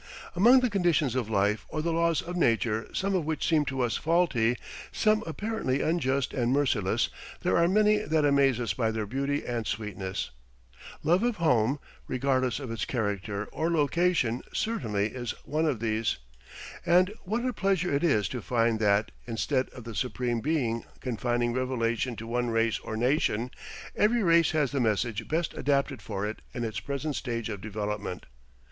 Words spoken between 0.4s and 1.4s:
the conditions of